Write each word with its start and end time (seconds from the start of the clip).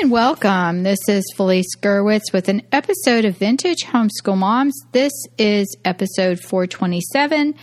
And 0.00 0.10
welcome. 0.10 0.82
This 0.82 0.98
is 1.08 1.30
Felice 1.36 1.76
Gerwitz 1.78 2.32
with 2.32 2.48
an 2.48 2.62
episode 2.72 3.26
of 3.26 3.36
Vintage 3.36 3.84
Homeschool 3.84 4.38
Moms. 4.38 4.74
This 4.92 5.12
is 5.36 5.76
episode 5.84 6.40
427. 6.40 7.54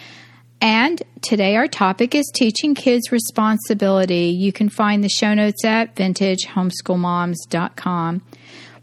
And 0.62 1.02
today 1.22 1.56
our 1.56 1.68
topic 1.68 2.14
is 2.14 2.32
teaching 2.36 2.76
kids 2.76 3.12
responsibility. 3.12 4.28
You 4.28 4.54
can 4.54 4.70
find 4.70 5.04
the 5.04 5.10
show 5.10 5.34
notes 5.34 5.66
at 5.66 5.96
vintagehomeschoolmoms.com. 5.96 8.22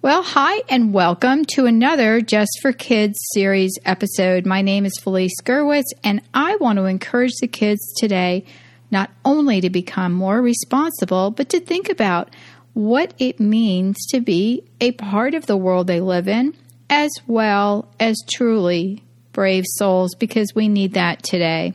Well, 0.03 0.25
hi 0.25 0.63
and 0.69 0.93
welcome 0.93 1.45
to 1.55 1.67
another 1.67 2.21
Just 2.21 2.59
for 2.61 2.73
Kids 2.73 3.17
series 3.35 3.79
episode. 3.85 4.47
My 4.47 4.63
name 4.63 4.85
is 4.85 4.99
Felice 5.01 5.41
Gerwitz, 5.45 5.93
and 6.03 6.23
I 6.35 6.57
want 6.57 6.79
to 6.79 6.87
encourage 6.87 7.35
the 7.41 7.47
kids 7.47 7.95
today 7.99 8.45
not 8.91 9.11
only 9.25 9.61
to 9.61 9.71
become 9.71 10.13
more 10.13 10.41
responsible, 10.41 11.31
but 11.31 11.49
to 11.49 11.61
think 11.61 11.89
about 11.89 12.31
what 12.75 13.15
it 13.19 13.41
means 13.41 13.97
to 14.11 14.21
be 14.21 14.63
a 14.81 14.93
part 14.93 15.35
of 15.35 15.47
the 15.47 15.57
world 15.57 15.87
they 15.87 16.01
live 16.01 16.29
in, 16.29 16.55
as 16.91 17.11
well 17.27 17.89
as 17.99 18.17
truly 18.31 19.03
brave 19.33 19.65
souls, 19.67 20.15
because 20.17 20.55
we 20.55 20.69
need 20.69 20.93
that 20.95 21.23
today. 21.23 21.75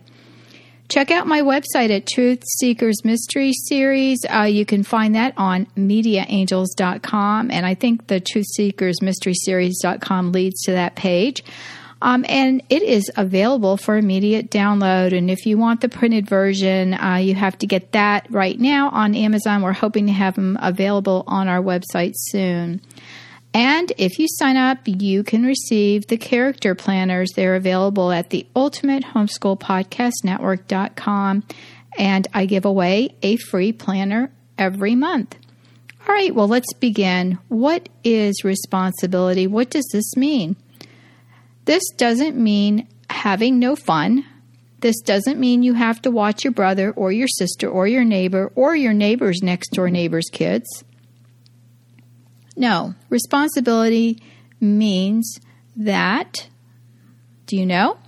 Check 0.89 1.11
out 1.11 1.27
my 1.27 1.41
website 1.41 1.95
at 1.95 2.07
Truth 2.07 2.43
Seekers 2.57 3.05
Mystery 3.05 3.53
Series. 3.53 4.19
Uh, 4.27 4.43
you 4.43 4.65
can 4.65 4.81
find 4.81 5.13
that 5.13 5.35
on 5.37 5.67
mediaangels.com. 5.77 7.51
And 7.51 7.63
I 7.63 7.75
think 7.75 8.07
the 8.07 8.19
Truth 8.19 8.47
Seekers 8.55 8.99
Mystery 8.99 9.35
Series.com 9.35 10.31
leads 10.31 10.63
to 10.63 10.71
that 10.71 10.95
page. 10.95 11.43
Um, 12.01 12.25
and 12.29 12.63
it 12.69 12.81
is 12.81 13.11
available 13.17 13.75
for 13.75 13.97
immediate 13.97 14.49
download. 14.49 15.15
And 15.17 15.29
if 15.29 15.45
you 15.45 15.57
want 15.57 15.81
the 15.81 15.89
printed 15.89 16.27
version, 16.29 16.93
uh, 16.93 17.15
you 17.15 17.35
have 17.35 17.57
to 17.59 17.67
get 17.67 17.91
that 17.91 18.25
right 18.29 18.57
now 18.57 18.89
on 18.89 19.15
Amazon. 19.15 19.61
We're 19.61 19.73
hoping 19.73 20.07
to 20.07 20.13
have 20.13 20.35
them 20.35 20.57
available 20.61 21.25
on 21.27 21.47
our 21.47 21.61
website 21.61 22.13
soon. 22.15 22.81
And 23.53 23.91
if 23.97 24.19
you 24.19 24.27
sign 24.29 24.57
up, 24.57 24.77
you 24.85 25.23
can 25.23 25.43
receive 25.43 26.07
the 26.07 26.17
character 26.17 26.75
planners. 26.75 27.31
They're 27.35 27.55
available 27.55 28.11
at 28.11 28.29
the 28.29 28.45
Ultimate 28.55 29.03
Homeschool 29.03 29.59
Podcast 29.59 30.23
Network.com. 30.23 31.43
And 31.97 32.27
I 32.33 32.45
give 32.45 32.65
away 32.65 33.15
a 33.23 33.37
free 33.37 33.73
planner 33.73 34.31
every 34.57 34.95
month. 34.95 35.35
All 36.07 36.15
right, 36.15 36.33
well, 36.33 36.47
let's 36.47 36.73
begin. 36.73 37.39
What 37.49 37.89
is 38.03 38.43
responsibility? 38.43 39.47
What 39.47 39.69
does 39.69 39.87
this 39.91 40.15
mean? 40.15 40.55
This 41.69 41.83
doesn't 41.97 42.35
mean 42.35 42.87
having 43.11 43.59
no 43.59 43.75
fun. 43.75 44.25
This 44.79 44.99
doesn't 45.01 45.39
mean 45.39 45.61
you 45.61 45.75
have 45.75 46.01
to 46.01 46.09
watch 46.09 46.43
your 46.43 46.51
brother 46.51 46.91
or 46.93 47.11
your 47.11 47.27
sister 47.27 47.69
or 47.69 47.85
your 47.85 48.03
neighbor 48.03 48.51
or 48.55 48.75
your 48.75 48.91
neighbor's 48.91 49.43
next 49.43 49.73
door 49.73 49.91
neighbor's 49.91 50.31
kids. 50.31 50.83
No, 52.57 52.95
responsibility 53.11 54.19
means 54.59 55.39
that, 55.75 56.47
do 57.45 57.55
you 57.55 57.67
know? 57.67 57.99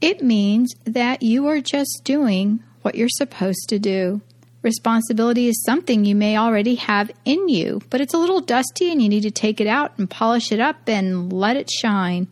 It 0.00 0.24
means 0.24 0.74
that 0.82 1.22
you 1.22 1.46
are 1.46 1.60
just 1.60 2.00
doing 2.02 2.64
what 2.80 2.96
you're 2.96 3.08
supposed 3.08 3.68
to 3.68 3.78
do. 3.78 4.22
Responsibility 4.62 5.48
is 5.48 5.64
something 5.64 6.04
you 6.04 6.14
may 6.14 6.36
already 6.36 6.76
have 6.76 7.10
in 7.24 7.48
you, 7.48 7.82
but 7.90 8.00
it's 8.00 8.14
a 8.14 8.18
little 8.18 8.40
dusty 8.40 8.92
and 8.92 9.02
you 9.02 9.08
need 9.08 9.22
to 9.22 9.30
take 9.30 9.60
it 9.60 9.66
out 9.66 9.98
and 9.98 10.08
polish 10.08 10.52
it 10.52 10.60
up 10.60 10.88
and 10.88 11.32
let 11.32 11.56
it 11.56 11.68
shine. 11.68 12.28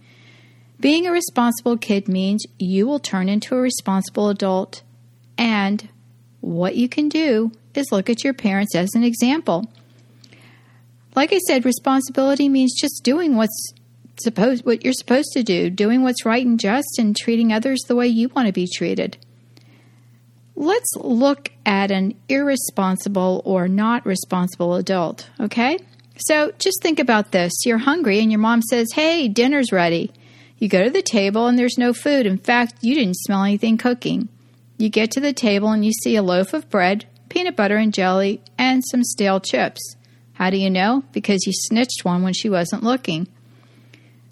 Being 0.78 1.06
a 1.06 1.12
responsible 1.12 1.76
kid 1.76 2.08
means 2.08 2.46
you 2.58 2.86
will 2.86 3.00
turn 3.00 3.28
into 3.28 3.56
a 3.56 3.60
responsible 3.60 4.28
adult. 4.28 4.82
And 5.36 5.88
what 6.40 6.76
you 6.76 6.88
can 6.88 7.08
do 7.08 7.50
is 7.74 7.90
look 7.90 8.08
at 8.08 8.22
your 8.22 8.32
parents 8.32 8.74
as 8.76 8.94
an 8.94 9.02
example. 9.02 9.68
Like 11.16 11.32
I 11.32 11.38
said, 11.38 11.64
responsibility 11.64 12.48
means 12.48 12.80
just 12.80 13.02
doing 13.02 13.34
what's 13.34 13.72
supposed 14.20 14.64
what 14.64 14.84
you're 14.84 14.92
supposed 14.92 15.32
to 15.32 15.42
do, 15.42 15.68
doing 15.68 16.02
what's 16.02 16.24
right 16.24 16.46
and 16.46 16.60
just 16.60 16.98
and 16.98 17.16
treating 17.16 17.52
others 17.52 17.80
the 17.88 17.96
way 17.96 18.06
you 18.06 18.28
want 18.28 18.46
to 18.46 18.52
be 18.52 18.68
treated. 18.72 19.18
Let's 20.60 20.94
look 20.94 21.50
at 21.64 21.90
an 21.90 22.16
irresponsible 22.28 23.40
or 23.46 23.66
not 23.66 24.04
responsible 24.04 24.74
adult, 24.74 25.26
okay? 25.40 25.78
So 26.18 26.52
just 26.58 26.82
think 26.82 26.98
about 26.98 27.32
this. 27.32 27.50
You're 27.64 27.78
hungry 27.78 28.20
and 28.20 28.30
your 28.30 28.40
mom 28.40 28.60
says, 28.60 28.92
"Hey, 28.92 29.26
dinner's 29.26 29.72
ready." 29.72 30.10
You 30.58 30.68
go 30.68 30.84
to 30.84 30.90
the 30.90 31.00
table 31.00 31.46
and 31.46 31.58
there's 31.58 31.78
no 31.78 31.94
food. 31.94 32.26
In 32.26 32.36
fact, 32.36 32.74
you 32.82 32.94
didn't 32.94 33.16
smell 33.16 33.42
anything 33.42 33.78
cooking. 33.78 34.28
You 34.76 34.90
get 34.90 35.10
to 35.12 35.20
the 35.20 35.32
table 35.32 35.70
and 35.70 35.82
you 35.82 35.92
see 35.92 36.14
a 36.14 36.22
loaf 36.22 36.52
of 36.52 36.68
bread, 36.68 37.06
peanut 37.30 37.56
butter 37.56 37.78
and 37.78 37.94
jelly, 37.94 38.42
and 38.58 38.82
some 38.90 39.02
stale 39.02 39.40
chips. 39.40 39.80
How 40.34 40.50
do 40.50 40.58
you 40.58 40.68
know? 40.68 41.04
Because 41.12 41.46
you 41.46 41.54
snitched 41.54 42.04
one 42.04 42.22
when 42.22 42.34
she 42.34 42.50
wasn't 42.50 42.84
looking. 42.84 43.28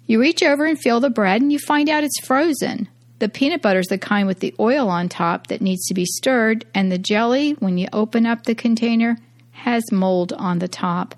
You 0.05 0.21
reach 0.21 0.43
over 0.43 0.65
and 0.65 0.79
feel 0.79 0.99
the 0.99 1.09
bread 1.09 1.41
and 1.41 1.51
you 1.51 1.57
find 1.57 1.89
out 1.89 2.03
it's 2.03 2.23
frozen. 2.23 2.87
The 3.19 3.29
peanut 3.29 3.61
butter 3.61 3.79
is 3.79 3.87
the 3.87 3.97
kind 3.97 4.27
with 4.27 4.39
the 4.39 4.55
oil 4.59 4.89
on 4.89 5.09
top 5.09 5.47
that 5.47 5.61
needs 5.61 5.85
to 5.87 5.93
be 5.93 6.05
stirred, 6.05 6.65
and 6.73 6.91
the 6.91 6.97
jelly, 6.97 7.51
when 7.59 7.77
you 7.77 7.87
open 7.91 8.25
up 8.25 8.43
the 8.43 8.55
container, 8.55 9.17
has 9.51 9.91
mold 9.91 10.31
on 10.33 10.59
the 10.59 10.69
top. 10.69 11.15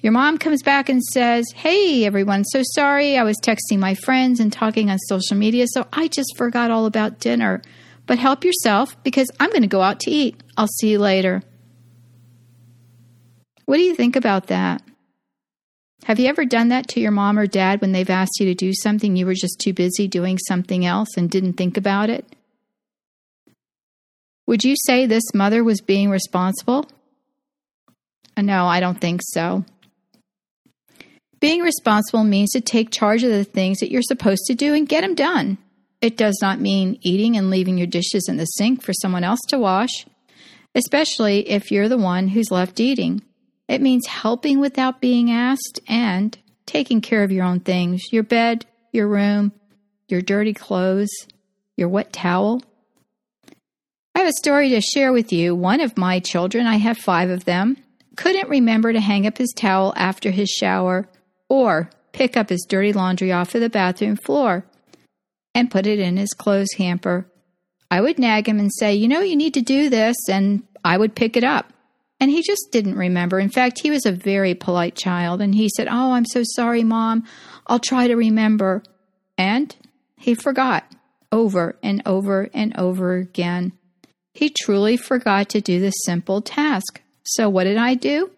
Your 0.00 0.12
mom 0.12 0.36
comes 0.36 0.62
back 0.62 0.90
and 0.90 1.02
says, 1.02 1.46
Hey 1.54 2.04
everyone, 2.04 2.44
so 2.44 2.60
sorry. 2.74 3.16
I 3.16 3.22
was 3.22 3.38
texting 3.42 3.78
my 3.78 3.94
friends 3.94 4.38
and 4.38 4.52
talking 4.52 4.90
on 4.90 4.98
social 4.98 5.34
media, 5.34 5.64
so 5.66 5.86
I 5.94 6.08
just 6.08 6.36
forgot 6.36 6.70
all 6.70 6.84
about 6.84 7.20
dinner. 7.20 7.62
But 8.06 8.18
help 8.18 8.44
yourself 8.44 9.02
because 9.02 9.30
I'm 9.40 9.48
going 9.48 9.62
to 9.62 9.66
go 9.66 9.80
out 9.80 10.00
to 10.00 10.10
eat. 10.10 10.38
I'll 10.58 10.68
see 10.78 10.90
you 10.90 10.98
later. 10.98 11.42
What 13.64 13.78
do 13.78 13.82
you 13.82 13.94
think 13.94 14.14
about 14.14 14.48
that? 14.48 14.82
Have 16.02 16.18
you 16.18 16.28
ever 16.28 16.44
done 16.44 16.68
that 16.68 16.88
to 16.88 17.00
your 17.00 17.12
mom 17.12 17.38
or 17.38 17.46
dad 17.46 17.80
when 17.80 17.92
they've 17.92 18.10
asked 18.10 18.38
you 18.38 18.46
to 18.46 18.54
do 18.54 18.72
something 18.74 19.16
you 19.16 19.24
were 19.24 19.34
just 19.34 19.58
too 19.58 19.72
busy 19.72 20.06
doing 20.06 20.36
something 20.38 20.84
else 20.84 21.16
and 21.16 21.30
didn't 21.30 21.54
think 21.54 21.76
about 21.76 22.10
it? 22.10 22.26
Would 24.46 24.64
you 24.64 24.74
say 24.84 25.06
this 25.06 25.32
mother 25.32 25.64
was 25.64 25.80
being 25.80 26.10
responsible? 26.10 26.86
Uh, 28.36 28.42
no, 28.42 28.66
I 28.66 28.80
don't 28.80 29.00
think 29.00 29.20
so. 29.22 29.64
Being 31.40 31.60
responsible 31.60 32.24
means 32.24 32.50
to 32.50 32.60
take 32.60 32.90
charge 32.90 33.22
of 33.22 33.30
the 33.30 33.44
things 33.44 33.78
that 33.78 33.90
you're 33.90 34.02
supposed 34.02 34.44
to 34.46 34.54
do 34.54 34.74
and 34.74 34.88
get 34.88 35.00
them 35.00 35.14
done. 35.14 35.58
It 36.00 36.16
does 36.18 36.38
not 36.42 36.60
mean 36.60 36.98
eating 37.00 37.36
and 37.36 37.48
leaving 37.48 37.78
your 37.78 37.86
dishes 37.86 38.26
in 38.28 38.36
the 38.36 38.44
sink 38.44 38.82
for 38.82 38.92
someone 38.92 39.24
else 39.24 39.40
to 39.48 39.58
wash, 39.58 40.06
especially 40.74 41.48
if 41.48 41.70
you're 41.70 41.88
the 41.88 41.96
one 41.96 42.28
who's 42.28 42.50
left 42.50 42.80
eating. 42.80 43.22
It 43.68 43.80
means 43.80 44.06
helping 44.06 44.60
without 44.60 45.00
being 45.00 45.30
asked 45.30 45.80
and 45.88 46.36
taking 46.66 47.00
care 47.00 47.22
of 47.22 47.32
your 47.32 47.44
own 47.44 47.60
things 47.60 48.12
your 48.12 48.22
bed, 48.22 48.66
your 48.92 49.08
room, 49.08 49.52
your 50.08 50.20
dirty 50.20 50.52
clothes, 50.54 51.10
your 51.76 51.88
wet 51.88 52.12
towel. 52.12 52.62
I 54.14 54.20
have 54.20 54.28
a 54.28 54.32
story 54.32 54.68
to 54.70 54.80
share 54.80 55.12
with 55.12 55.32
you. 55.32 55.54
One 55.54 55.80
of 55.80 55.98
my 55.98 56.20
children, 56.20 56.66
I 56.66 56.76
have 56.76 56.98
five 56.98 57.30
of 57.30 57.44
them, 57.44 57.76
couldn't 58.16 58.48
remember 58.48 58.92
to 58.92 59.00
hang 59.00 59.26
up 59.26 59.38
his 59.38 59.52
towel 59.56 59.92
after 59.96 60.30
his 60.30 60.48
shower 60.48 61.08
or 61.48 61.90
pick 62.12 62.36
up 62.36 62.48
his 62.48 62.64
dirty 62.68 62.92
laundry 62.92 63.32
off 63.32 63.54
of 63.54 63.60
the 63.60 63.68
bathroom 63.68 64.16
floor 64.16 64.64
and 65.54 65.70
put 65.70 65.86
it 65.86 65.98
in 65.98 66.16
his 66.16 66.32
clothes 66.32 66.72
hamper. 66.78 67.26
I 67.90 68.00
would 68.00 68.18
nag 68.18 68.48
him 68.48 68.58
and 68.58 68.72
say, 68.72 68.94
You 68.94 69.08
know, 69.08 69.20
you 69.20 69.36
need 69.36 69.54
to 69.54 69.62
do 69.62 69.88
this, 69.90 70.16
and 70.28 70.62
I 70.84 70.96
would 70.96 71.14
pick 71.14 71.36
it 71.36 71.44
up. 71.44 71.72
And 72.24 72.30
he 72.30 72.40
just 72.40 72.72
didn't 72.72 72.96
remember. 72.96 73.38
In 73.38 73.50
fact, 73.50 73.80
he 73.80 73.90
was 73.90 74.06
a 74.06 74.10
very 74.10 74.54
polite 74.54 74.94
child, 74.94 75.42
and 75.42 75.54
he 75.54 75.68
said, 75.68 75.88
Oh, 75.90 76.12
I'm 76.12 76.24
so 76.24 76.40
sorry, 76.42 76.82
Mom. 76.82 77.24
I'll 77.66 77.78
try 77.78 78.08
to 78.08 78.14
remember. 78.14 78.82
And 79.36 79.76
he 80.16 80.34
forgot 80.34 80.90
over 81.30 81.76
and 81.82 82.00
over 82.06 82.48
and 82.54 82.74
over 82.78 83.16
again. 83.16 83.72
He 84.32 84.48
truly 84.58 84.96
forgot 84.96 85.50
to 85.50 85.60
do 85.60 85.80
this 85.80 85.92
simple 86.06 86.40
task. 86.40 87.02
So, 87.24 87.50
what 87.50 87.64
did 87.64 87.76
I 87.76 87.92
do? 87.92 88.30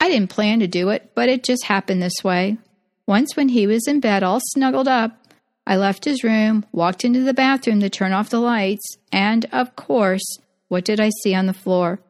I 0.00 0.08
didn't 0.08 0.30
plan 0.30 0.60
to 0.60 0.66
do 0.66 0.88
it, 0.88 1.10
but 1.14 1.28
it 1.28 1.44
just 1.44 1.66
happened 1.66 2.00
this 2.00 2.24
way. 2.24 2.56
Once, 3.06 3.36
when 3.36 3.50
he 3.50 3.66
was 3.66 3.86
in 3.86 4.00
bed 4.00 4.22
all 4.22 4.40
snuggled 4.54 4.88
up, 4.88 5.22
I 5.66 5.76
left 5.76 6.06
his 6.06 6.24
room, 6.24 6.64
walked 6.72 7.04
into 7.04 7.20
the 7.20 7.34
bathroom 7.34 7.80
to 7.80 7.90
turn 7.90 8.14
off 8.14 8.30
the 8.30 8.40
lights, 8.40 8.96
and, 9.12 9.44
of 9.52 9.76
course, 9.76 10.38
what 10.68 10.86
did 10.86 10.98
I 10.98 11.10
see 11.22 11.34
on 11.34 11.44
the 11.44 11.52
floor? 11.52 12.00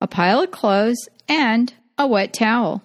A 0.00 0.06
pile 0.06 0.40
of 0.40 0.50
clothes 0.50 1.08
and 1.28 1.72
a 1.98 2.06
wet 2.06 2.32
towel. 2.32 2.82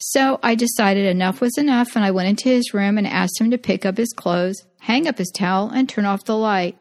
So 0.00 0.38
I 0.42 0.54
decided 0.54 1.06
enough 1.06 1.40
was 1.40 1.58
enough, 1.58 1.96
and 1.96 2.04
I 2.04 2.12
went 2.12 2.28
into 2.28 2.48
his 2.48 2.72
room 2.72 2.98
and 2.98 3.06
asked 3.06 3.40
him 3.40 3.50
to 3.50 3.58
pick 3.58 3.84
up 3.84 3.96
his 3.96 4.12
clothes, 4.12 4.62
hang 4.80 5.08
up 5.08 5.18
his 5.18 5.32
towel, 5.34 5.70
and 5.70 5.88
turn 5.88 6.04
off 6.04 6.24
the 6.24 6.36
light. 6.36 6.78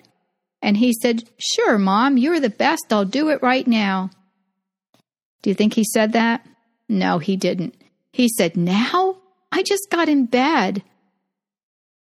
And 0.61 0.77
he 0.77 0.93
said, 0.93 1.23
Sure, 1.37 1.77
Mom, 1.77 2.17
you're 2.17 2.39
the 2.39 2.49
best. 2.49 2.85
I'll 2.91 3.05
do 3.05 3.29
it 3.29 3.41
right 3.41 3.65
now. 3.67 4.11
Do 5.41 5.49
you 5.49 5.55
think 5.55 5.73
he 5.73 5.83
said 5.83 6.13
that? 6.13 6.45
No, 6.87 7.19
he 7.19 7.35
didn't. 7.35 7.75
He 8.11 8.29
said, 8.29 8.55
Now? 8.55 9.17
I 9.51 9.63
just 9.63 9.89
got 9.89 10.09
in 10.09 10.25
bed. 10.25 10.83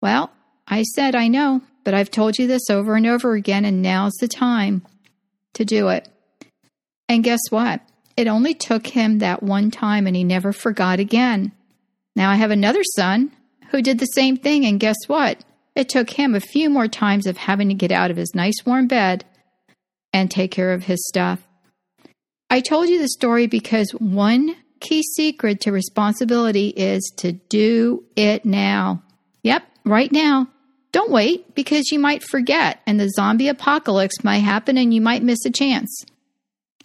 Well, 0.01 0.31
I 0.67 0.83
said, 0.83 1.15
I 1.15 1.29
know, 1.29 1.63
but 1.85 1.95
I've 1.95 2.11
told 2.11 2.39
you 2.39 2.47
this 2.47 2.71
over 2.71 2.95
and 2.95 3.07
over 3.07 3.35
again, 3.35 3.65
and 3.65 3.83
now's 3.83 4.15
the 4.21 4.29
time 4.29 4.83
to 5.55 5.65
do 5.65 5.89
it. 5.89 6.09
And 7.13 7.23
guess 7.23 7.43
what? 7.51 7.83
It 8.17 8.27
only 8.27 8.55
took 8.55 8.87
him 8.87 9.19
that 9.19 9.43
one 9.43 9.71
time, 9.71 10.07
and 10.07 10.17
he 10.17 10.25
never 10.25 10.51
forgot 10.51 10.99
again. 10.99 11.53
Now 12.17 12.31
I 12.31 12.37
have 12.37 12.51
another 12.51 12.83
son 12.97 13.33
who 13.71 13.83
did 13.83 13.99
the 13.99 14.07
same 14.07 14.39
thing, 14.39 14.65
and 14.65 14.81
guess 14.81 14.97
what? 15.09 15.45
It 15.77 15.91
took 15.91 16.09
him 16.09 16.35
a 16.35 16.41
few 16.41 16.71
more 16.71 16.89
times 16.89 17.27
of 17.27 17.37
having 17.37 17.69
to 17.69 17.75
get 17.75 17.93
out 17.93 18.11
of 18.11 18.17
his 18.17 18.35
nice 18.35 18.65
warm 18.65 18.87
bed 18.87 19.27
and 20.15 20.31
take 20.31 20.53
care 20.53 20.73
of 20.73 20.85
his 20.85 21.07
stuff. 21.07 21.47
I 22.49 22.61
told 22.61 22.89
you 22.89 22.99
the 22.99 23.09
story 23.09 23.47
because 23.47 23.91
one 23.91 24.57
key 24.81 25.03
secret 25.03 25.61
to 25.61 25.71
responsibility 25.71 26.69
is 26.69 27.13
to 27.19 27.33
do 27.33 28.05
it 28.17 28.47
now. 28.47 29.03
Yep, 29.43 29.65
right 29.85 30.11
now. 30.11 30.49
Don't 30.93 31.11
wait 31.11 31.55
because 31.55 31.93
you 31.93 31.99
might 31.99 32.23
forget 32.23 32.81
and 32.87 32.99
the 32.99 33.11
zombie 33.11 33.49
apocalypse 33.49 34.25
might 34.25 34.39
happen 34.39 34.79
and 34.79 34.95
you 34.95 35.03
might 35.03 35.23
miss 35.23 35.45
a 35.45 35.51
chance. 35.51 36.07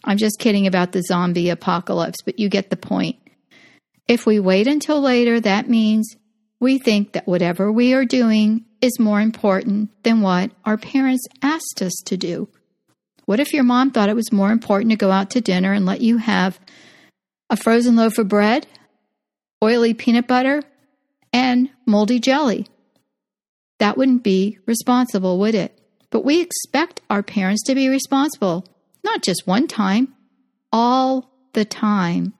I'm 0.03 0.17
just 0.17 0.39
kidding 0.39 0.67
about 0.67 0.91
the 0.91 1.03
zombie 1.03 1.49
apocalypse, 1.49 2.21
but 2.23 2.39
you 2.39 2.49
get 2.49 2.69
the 2.69 2.77
point. 2.77 3.17
If 4.07 4.25
we 4.25 4.39
wait 4.39 4.67
until 4.67 5.01
later, 5.01 5.39
that 5.41 5.69
means 5.69 6.15
we 6.59 6.77
think 6.77 7.13
that 7.13 7.27
whatever 7.27 7.71
we 7.71 7.93
are 7.93 8.05
doing 8.05 8.65
is 8.81 8.99
more 8.99 9.19
important 9.19 9.89
than 10.03 10.21
what 10.21 10.51
our 10.65 10.77
parents 10.77 11.25
asked 11.41 11.81
us 11.81 11.93
to 12.05 12.17
do. 12.17 12.47
What 13.25 13.39
if 13.39 13.53
your 13.53 13.63
mom 13.63 13.91
thought 13.91 14.09
it 14.09 14.15
was 14.15 14.31
more 14.31 14.51
important 14.51 14.91
to 14.91 14.97
go 14.97 15.11
out 15.11 15.31
to 15.31 15.41
dinner 15.41 15.73
and 15.73 15.85
let 15.85 16.01
you 16.01 16.17
have 16.17 16.59
a 17.49 17.57
frozen 17.57 17.95
loaf 17.95 18.17
of 18.17 18.27
bread, 18.27 18.67
oily 19.63 19.93
peanut 19.93 20.27
butter, 20.27 20.63
and 21.33 21.69
moldy 21.85 22.19
jelly. 22.19 22.67
That 23.79 23.97
wouldn't 23.97 24.23
be 24.23 24.59
responsible, 24.65 25.39
would 25.39 25.55
it? 25.55 25.77
But 26.09 26.25
we 26.25 26.41
expect 26.41 27.01
our 27.09 27.23
parents 27.23 27.63
to 27.63 27.75
be 27.75 27.89
responsible, 27.89 28.65
not 29.07 29.23
just 29.23 29.47
one 29.47 29.67
time, 29.67 30.13
all 30.71 31.31
the 31.53 31.63
time. 31.63 32.33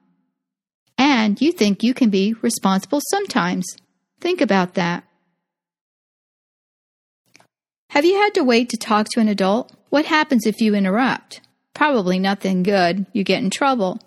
And 0.98 1.40
you 1.40 1.50
think 1.50 1.82
you 1.82 1.94
can 1.94 2.10
be 2.10 2.34
responsible 2.42 3.00
sometimes. 3.10 3.64
Think 4.20 4.40
about 4.40 4.74
that. 4.74 5.04
Have 7.90 8.04
you 8.04 8.20
had 8.20 8.34
to 8.34 8.44
wait 8.44 8.68
to 8.68 8.76
talk 8.76 9.06
to 9.10 9.20
an 9.20 9.28
adult? 9.28 9.72
What 9.88 10.04
happens 10.04 10.44
if 10.44 10.60
you 10.60 10.74
interrupt? 10.74 11.40
Probably 11.72 12.18
nothing 12.18 12.62
good. 12.62 13.06
You 13.12 13.24
get 13.24 13.42
in 13.42 13.48
trouble. 13.48 14.00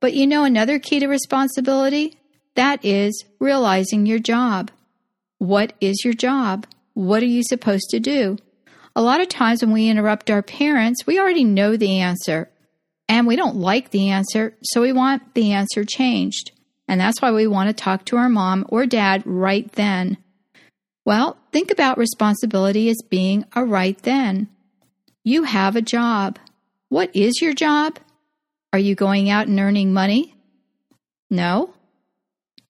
But 0.00 0.14
you 0.14 0.26
know 0.26 0.42
another 0.42 0.80
key 0.80 0.98
to 0.98 1.06
responsibility? 1.06 2.18
That 2.56 2.84
is 2.84 3.24
realizing 3.38 4.06
your 4.06 4.18
job. 4.18 4.72
What 5.38 5.74
is 5.80 6.04
your 6.04 6.14
job? 6.14 6.66
What 6.94 7.22
are 7.22 7.34
you 7.36 7.44
supposed 7.44 7.88
to 7.90 8.00
do? 8.00 8.38
A 8.96 9.02
lot 9.02 9.20
of 9.20 9.28
times 9.28 9.62
when 9.62 9.72
we 9.72 9.88
interrupt 9.88 10.30
our 10.30 10.42
parents, 10.42 11.06
we 11.06 11.18
already 11.18 11.44
know 11.44 11.76
the 11.76 12.00
answer 12.00 12.50
and 13.08 13.26
we 13.26 13.36
don't 13.36 13.56
like 13.56 13.90
the 13.90 14.10
answer, 14.10 14.54
so 14.62 14.82
we 14.82 14.92
want 14.92 15.34
the 15.34 15.52
answer 15.52 15.84
changed. 15.84 16.52
And 16.86 17.00
that's 17.00 17.20
why 17.20 17.32
we 17.32 17.46
want 17.46 17.68
to 17.68 17.72
talk 17.72 18.04
to 18.06 18.16
our 18.16 18.28
mom 18.28 18.64
or 18.68 18.86
dad 18.86 19.22
right 19.24 19.70
then. 19.72 20.16
Well, 21.04 21.36
think 21.50 21.70
about 21.70 21.98
responsibility 21.98 22.88
as 22.88 23.02
being 23.08 23.44
a 23.54 23.64
right 23.64 23.98
then. 24.02 24.48
You 25.24 25.44
have 25.44 25.76
a 25.76 25.82
job. 25.82 26.38
What 26.88 27.14
is 27.14 27.40
your 27.40 27.52
job? 27.52 27.98
Are 28.72 28.78
you 28.78 28.94
going 28.94 29.28
out 29.28 29.48
and 29.48 29.58
earning 29.58 29.92
money? 29.92 30.34
No. 31.28 31.74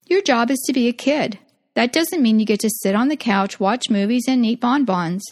Your 0.07 0.23
job 0.23 0.51
is 0.51 0.63
to 0.67 0.73
be 0.73 0.89
a 0.89 0.93
kid. 0.93 1.39
That 1.75 1.93
doesn't 1.93 2.23
mean 2.23 2.41
you 2.41 2.47
get 2.47 2.61
to 2.61 2.71
sit 2.71 2.95
on 2.95 3.09
the 3.09 3.17
couch, 3.17 3.61
watch 3.61 3.91
movies, 3.91 4.25
and 4.27 4.45
eat 4.45 4.61
bonbons. 4.61 5.23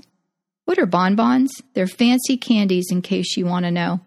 What 0.69 0.79
are 0.79 0.85
bonbons? 0.85 1.51
They're 1.73 1.87
fancy 1.87 2.37
candies, 2.37 2.89
in 2.91 3.01
case 3.01 3.39
you 3.39 3.47
want 3.47 3.65
to 3.65 3.71
know. 3.71 4.01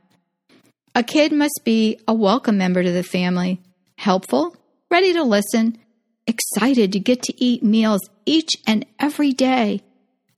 A 0.94 1.02
kid 1.02 1.32
must 1.32 1.62
be 1.66 2.00
a 2.08 2.14
welcome 2.14 2.60
member 2.60 2.84
to 2.84 2.92
the 2.92 3.02
family, 3.02 3.60
helpful, 3.98 4.56
ready 4.92 5.12
to 5.14 5.24
listen, 5.24 5.80
excited 6.28 6.92
to 6.92 7.00
get 7.00 7.24
to 7.24 7.44
eat 7.44 7.64
meals 7.64 8.08
each 8.28 8.52
and 8.68 8.86
every 9.00 9.32
day. 9.32 9.82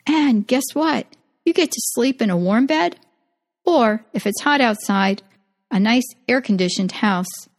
And 0.08 0.48
guess 0.48 0.63
what? 0.72 1.08
You 1.44 1.51
get 1.51 1.72
to 1.72 1.82
sleep 1.88 2.22
in 2.22 2.30
a 2.30 2.38
warm 2.38 2.68
bed, 2.68 2.96
or 3.65 4.06
if 4.13 4.25
it's 4.25 4.44
hot 4.44 4.62
outside, 4.62 5.22
a 5.72 5.77
nice 5.77 6.08
air 6.30 6.39
conditioned 6.39 6.94
house. 6.94 7.50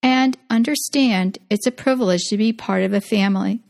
And 0.00 0.38
understand 0.48 1.38
it's 1.50 1.66
a 1.66 1.72
privilege 1.72 2.22
to 2.28 2.36
be 2.36 2.52
part 2.52 2.84
of 2.84 2.92
a 2.92 3.00
family. 3.00 3.62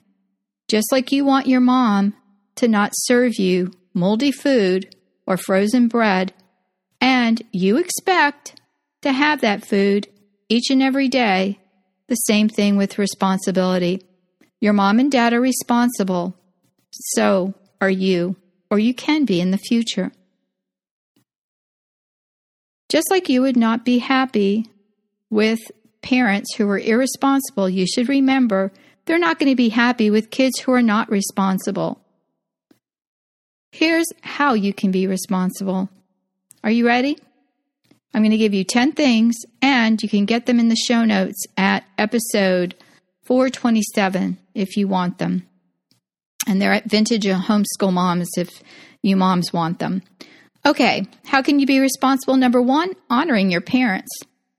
Just 0.68 0.92
like 0.92 1.10
you 1.10 1.24
want 1.24 1.46
your 1.46 1.62
mom 1.62 2.12
to 2.56 2.68
not 2.68 2.92
serve 2.94 3.38
you 3.38 3.72
moldy 3.94 4.32
food 4.32 4.94
or 5.26 5.36
frozen 5.36 5.88
bread, 5.88 6.34
and 7.00 7.42
you 7.52 7.76
expect 7.78 8.60
to 9.02 9.12
have 9.12 9.40
that 9.40 9.66
food 9.66 10.08
each 10.48 10.70
and 10.70 10.82
every 10.82 11.08
day, 11.08 11.58
the 12.08 12.14
same 12.14 12.48
thing 12.48 12.76
with 12.76 12.98
responsibility. 12.98 14.02
Your 14.60 14.72
mom 14.72 14.98
and 14.98 15.10
dad 15.10 15.32
are 15.32 15.40
responsible. 15.40 16.36
So 16.90 17.54
are 17.80 17.90
you, 17.90 18.36
or 18.70 18.78
you 18.78 18.94
can 18.94 19.24
be 19.24 19.40
in 19.40 19.50
the 19.50 19.58
future. 19.58 20.12
Just 22.88 23.10
like 23.10 23.28
you 23.28 23.42
would 23.42 23.56
not 23.56 23.84
be 23.84 23.98
happy 23.98 24.66
with 25.30 25.60
parents 26.02 26.54
who 26.54 26.68
are 26.68 26.78
irresponsible, 26.78 27.68
you 27.68 27.86
should 27.86 28.08
remember 28.08 28.72
they're 29.06 29.18
not 29.18 29.38
going 29.38 29.50
to 29.50 29.56
be 29.56 29.70
happy 29.70 30.10
with 30.10 30.30
kids 30.30 30.60
who 30.60 30.72
are 30.72 30.82
not 30.82 31.10
responsible. 31.10 32.03
Here's 33.74 34.06
how 34.22 34.54
you 34.54 34.72
can 34.72 34.92
be 34.92 35.08
responsible. 35.08 35.88
Are 36.62 36.70
you 36.70 36.86
ready? 36.86 37.18
I'm 38.14 38.22
going 38.22 38.30
to 38.30 38.36
give 38.36 38.54
you 38.54 38.62
10 38.62 38.92
things, 38.92 39.34
and 39.60 40.00
you 40.00 40.08
can 40.08 40.26
get 40.26 40.46
them 40.46 40.60
in 40.60 40.68
the 40.68 40.76
show 40.76 41.04
notes 41.04 41.44
at 41.56 41.82
episode 41.98 42.76
427 43.24 44.38
if 44.54 44.76
you 44.76 44.86
want 44.86 45.18
them. 45.18 45.48
And 46.46 46.62
they're 46.62 46.72
at 46.72 46.88
Vintage 46.88 47.24
Homeschool 47.24 47.92
Moms 47.92 48.28
if 48.36 48.48
you 49.02 49.16
moms 49.16 49.52
want 49.52 49.80
them. 49.80 50.02
Okay, 50.64 51.08
how 51.24 51.42
can 51.42 51.58
you 51.58 51.66
be 51.66 51.80
responsible? 51.80 52.36
Number 52.36 52.62
one, 52.62 52.92
honoring 53.10 53.50
your 53.50 53.60
parents. 53.60 54.12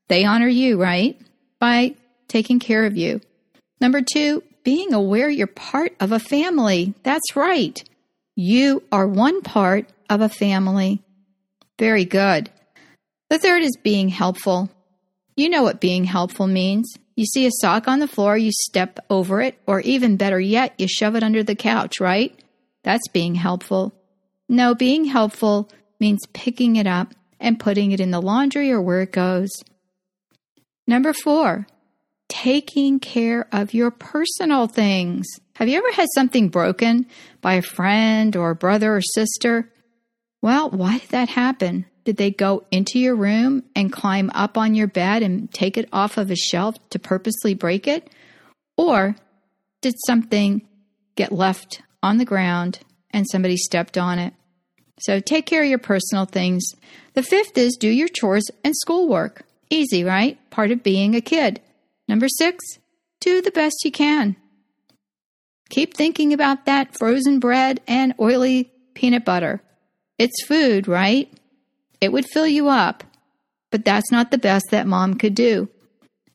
They 0.10 0.26
honor 0.26 0.50
you, 0.50 0.78
right? 0.78 1.18
By 1.58 1.96
taking 2.28 2.60
care 2.60 2.84
of 2.84 2.98
you. 2.98 3.22
Number 3.80 4.02
two, 4.02 4.44
being 4.66 4.94
aware 4.94 5.30
you're 5.30 5.48
part 5.48 5.96
of 6.02 6.12
a 6.12 6.20
family. 6.20 6.94
That's 7.04 7.38
right. 7.38 7.82
You 8.36 8.84
are 8.92 9.08
one 9.08 9.42
part 9.42 9.88
of 10.10 10.22
a 10.22 10.30
family. 10.30 11.02
Very 11.80 12.06
good. 12.06 12.50
The 13.30 13.40
third 13.40 13.64
is 13.64 13.78
being 13.82 14.10
helpful. 14.10 14.70
You 15.36 15.50
know 15.50 15.64
what 15.64 15.80
being 15.80 16.04
helpful 16.04 16.48
means. 16.48 16.94
You 17.16 17.26
see 17.26 17.46
a 17.46 17.52
sock 17.52 17.88
on 17.88 18.00
the 18.00 18.08
floor, 18.08 18.38
you 18.38 18.52
step 18.52 19.00
over 19.10 19.42
it, 19.42 19.58
or 19.66 19.80
even 19.82 20.18
better 20.18 20.40
yet, 20.40 20.74
you 20.78 20.88
shove 20.88 21.16
it 21.16 21.24
under 21.24 21.44
the 21.44 21.56
couch, 21.56 22.02
right? 22.02 22.38
That's 22.84 23.08
being 23.08 23.36
helpful. 23.36 23.94
No, 24.50 24.76
being 24.76 25.06
helpful 25.06 25.70
means 26.00 26.28
picking 26.34 26.76
it 26.76 26.88
up 26.88 27.14
and 27.40 27.60
putting 27.60 27.92
it 27.92 28.02
in 28.02 28.12
the 28.12 28.22
laundry 28.22 28.72
or 28.72 28.82
where 28.82 29.02
it 29.02 29.14
goes. 29.14 29.50
Number 30.88 31.14
four, 31.14 31.68
taking 32.30 33.00
care 33.00 33.48
of 33.52 33.74
your 33.74 33.92
personal 33.92 34.68
things. 34.68 35.26
Have 35.56 35.68
you 35.68 35.78
ever 35.78 35.92
had 35.92 36.08
something 36.14 36.50
broken 36.50 37.06
by 37.42 37.54
a 37.56 37.62
friend 37.62 38.36
or 38.36 38.52
a 38.52 38.56
brother 38.56 38.96
or 38.96 39.02
sister? 39.02 39.72
Well, 40.42 40.70
why 40.70 41.00
did 41.00 41.10
that 41.10 41.30
happen? 41.30 41.86
Did 42.04 42.18
they 42.18 42.32
go 42.32 42.66
into 42.72 43.00
your 43.00 43.16
room 43.16 43.64
and 43.76 43.92
climb 43.92 44.30
up 44.34 44.58
on 44.58 44.76
your 44.76 44.88
bed 44.88 45.24
and 45.24 45.52
take 45.52 45.78
it 45.78 45.90
off 45.92 46.18
of 46.18 46.30
a 46.30 46.36
shelf 46.36 46.76
to 46.92 47.00
purposely 47.00 47.56
break 47.56 47.88
it? 47.88 48.10
Or 48.78 49.16
did 49.82 49.96
something 50.06 50.68
get 51.16 51.32
left 51.32 51.82
on 52.04 52.18
the 52.18 52.26
ground 52.26 52.80
and 53.12 53.26
somebody 53.28 53.58
stepped 53.58 53.98
on 53.98 54.20
it? 54.20 54.34
So 55.00 55.20
take 55.20 55.46
care 55.46 55.64
of 55.64 55.70
your 55.70 55.80
personal 55.80 56.26
things. 56.26 56.64
The 57.14 57.24
fifth 57.24 57.58
is 57.58 57.76
do 57.76 57.90
your 57.90 58.08
chores 58.08 58.46
and 58.64 58.76
schoolwork. 58.76 59.44
Easy, 59.70 60.04
right? 60.04 60.38
Part 60.52 60.72
of 60.72 60.84
being 60.84 61.16
a 61.16 61.22
kid. 61.22 61.60
Number 62.08 62.28
six, 62.28 62.64
do 63.20 63.42
the 63.42 63.52
best 63.52 63.84
you 63.84 63.92
can. 63.92 64.36
Keep 65.70 65.96
thinking 65.96 66.34
about 66.34 66.66
that 66.66 66.98
frozen 66.98 67.40
bread 67.40 67.82
and 67.88 68.14
oily 68.20 68.72
peanut 68.94 69.26
butter. 69.26 69.62
It's 70.18 70.46
food, 70.46 70.88
right? 70.88 71.32
It 72.00 72.12
would 72.12 72.26
fill 72.32 72.48
you 72.48 72.70
up, 72.70 73.04
but 73.72 73.84
that's 73.84 74.12
not 74.12 74.32
the 74.32 74.38
best 74.38 74.66
that 74.72 74.88
mom 74.88 75.16
could 75.16 75.36
do. 75.36 75.70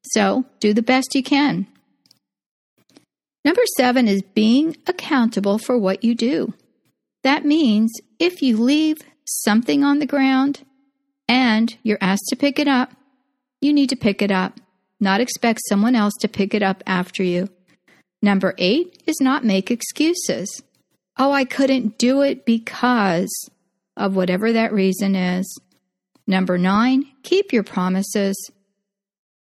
So 0.03 0.45
do 0.59 0.75
the 0.75 0.83
best 0.83 1.15
you 1.15 1.23
can. 1.23 1.67
Number 3.45 3.62
seven 3.77 4.09
is 4.09 4.23
being 4.23 4.77
accountable 4.87 5.59
for 5.59 5.79
what 5.79 6.05
you 6.05 6.15
do. 6.15 6.55
That 7.23 7.45
means 7.45 7.93
if 8.19 8.43
you 8.43 8.57
leave 8.57 8.99
something 9.25 9.85
on 9.85 9.99
the 9.99 10.07
ground 10.07 10.65
and 11.29 11.77
you're 11.83 11.99
asked 12.00 12.27
to 12.29 12.37
pick 12.37 12.59
it 12.59 12.69
up, 12.69 12.93
you 13.61 13.73
need 13.73 13.89
to 13.91 13.97
pick 13.97 14.21
it 14.21 14.31
up, 14.31 14.61
not 15.00 15.21
expect 15.21 15.61
someone 15.69 15.95
else 15.95 16.14
to 16.21 16.28
pick 16.28 16.54
it 16.54 16.62
up 16.62 16.83
after 16.87 17.23
you. 17.23 17.49
Number 18.23 18.54
eight 18.59 19.02
is 19.07 19.16
not 19.21 19.45
make 19.45 19.71
excuses. 19.71 20.62
Oh, 21.19 21.33
I 21.33 21.45
couldn't 21.45 21.99
do 21.99 22.23
it 22.23 22.45
because 22.45 23.50
of 23.97 24.16
whatever 24.16 24.52
that 24.52 24.73
reason 24.73 25.14
is. 25.14 25.59
Number 26.26 26.59
nine, 26.59 27.07
keep 27.23 27.52
your 27.52 27.62
promises. 27.62 28.50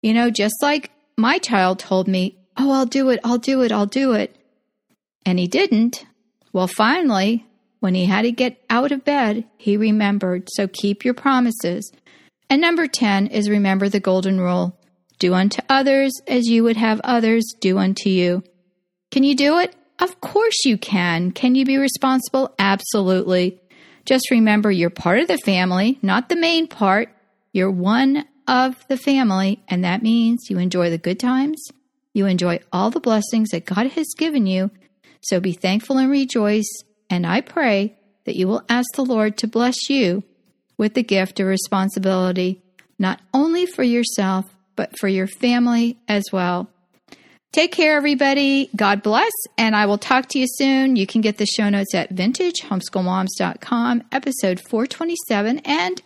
You 0.02 0.14
know, 0.14 0.30
just 0.30 0.54
like 0.62 0.90
my 1.16 1.38
child 1.38 1.78
told 1.78 2.08
me, 2.08 2.38
Oh, 2.56 2.72
I'll 2.72 2.86
do 2.86 3.08
it, 3.10 3.20
I'll 3.24 3.38
do 3.38 3.62
it, 3.62 3.72
I'll 3.72 3.86
do 3.86 4.12
it. 4.12 4.36
And 5.24 5.38
he 5.38 5.46
didn't. 5.46 6.04
Well, 6.52 6.66
finally, 6.66 7.46
when 7.80 7.94
he 7.94 8.06
had 8.06 8.22
to 8.22 8.32
get 8.32 8.62
out 8.68 8.92
of 8.92 9.04
bed, 9.04 9.44
he 9.56 9.76
remembered. 9.76 10.48
So 10.52 10.68
keep 10.68 11.04
your 11.04 11.14
promises. 11.14 11.90
And 12.50 12.60
number 12.60 12.86
10 12.86 13.28
is 13.28 13.48
remember 13.48 13.88
the 13.88 14.00
golden 14.00 14.38
rule 14.38 14.78
do 15.22 15.34
unto 15.34 15.62
others 15.68 16.12
as 16.26 16.48
you 16.48 16.64
would 16.64 16.76
have 16.76 17.00
others 17.04 17.44
do 17.60 17.78
unto 17.78 18.08
you. 18.08 18.42
Can 19.12 19.22
you 19.22 19.36
do 19.36 19.60
it? 19.60 19.72
Of 20.00 20.20
course 20.20 20.64
you 20.64 20.76
can. 20.76 21.30
Can 21.30 21.54
you 21.54 21.64
be 21.64 21.76
responsible? 21.76 22.52
Absolutely. 22.58 23.60
Just 24.04 24.32
remember 24.32 24.68
you're 24.72 24.90
part 24.90 25.20
of 25.20 25.28
the 25.28 25.38
family, 25.38 26.00
not 26.02 26.28
the 26.28 26.34
main 26.34 26.66
part. 26.66 27.08
You're 27.52 27.70
one 27.70 28.24
of 28.48 28.84
the 28.88 28.96
family, 28.96 29.62
and 29.68 29.84
that 29.84 30.02
means 30.02 30.50
you 30.50 30.58
enjoy 30.58 30.90
the 30.90 30.98
good 30.98 31.20
times. 31.20 31.62
You 32.12 32.26
enjoy 32.26 32.58
all 32.72 32.90
the 32.90 32.98
blessings 32.98 33.50
that 33.50 33.64
God 33.64 33.86
has 33.92 34.08
given 34.18 34.46
you. 34.46 34.72
So 35.20 35.38
be 35.38 35.52
thankful 35.52 35.98
and 35.98 36.10
rejoice. 36.10 36.68
And 37.08 37.24
I 37.24 37.42
pray 37.42 37.96
that 38.24 38.34
you 38.34 38.48
will 38.48 38.64
ask 38.68 38.92
the 38.96 39.04
Lord 39.04 39.36
to 39.36 39.46
bless 39.46 39.88
you 39.88 40.24
with 40.76 40.94
the 40.94 41.04
gift 41.04 41.38
of 41.38 41.46
responsibility, 41.46 42.60
not 42.98 43.20
only 43.32 43.66
for 43.66 43.84
yourself, 43.84 44.46
but 44.76 44.98
for 44.98 45.08
your 45.08 45.26
family 45.26 45.98
as 46.08 46.24
well. 46.32 46.68
Take 47.52 47.72
care, 47.72 47.96
everybody. 47.96 48.70
God 48.74 49.02
bless, 49.02 49.32
and 49.58 49.76
I 49.76 49.84
will 49.86 49.98
talk 49.98 50.28
to 50.28 50.38
you 50.38 50.46
soon. 50.48 50.96
You 50.96 51.06
can 51.06 51.20
get 51.20 51.36
the 51.36 51.44
show 51.44 51.68
notes 51.68 51.94
at 51.94 52.14
vintagehomeschoolmoms.com, 52.14 54.04
episode 54.10 54.58
427, 54.70 55.58
and 55.58 56.00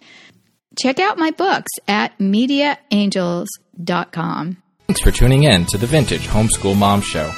check 0.77 0.99
out 0.99 1.19
my 1.19 1.31
books 1.31 1.71
at 1.87 2.19
mediaangels.com. 2.19 4.57
Thanks 4.89 5.01
for 5.01 5.13
tuning 5.13 5.45
in 5.45 5.67
to 5.67 5.79
the 5.79 5.87
Vintage 5.87 6.27
Homeschool 6.27 6.77
Mom 6.77 7.01
Show. 7.01 7.31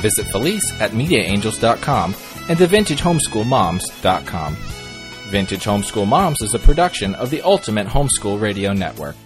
Visit 0.00 0.24
Felice 0.26 0.80
at 0.80 0.92
mediaangels.com 0.92 2.14
and 2.48 2.58
thevintagehomeschoolmoms.com. 2.58 4.56
Vintage 5.30 5.64
Homeschool 5.64 6.06
Moms 6.06 6.40
is 6.42 6.54
a 6.54 6.58
production 6.58 7.14
of 7.14 7.30
the 7.30 7.40
Ultimate 7.42 7.88
Homeschool 7.88 8.40
Radio 8.40 8.72
Network. 8.72 9.16